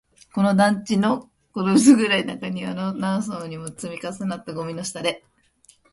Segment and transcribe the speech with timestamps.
[0.33, 5.23] この団地の、この薄暗い中庭の、何層にも積み重なったゴミの下で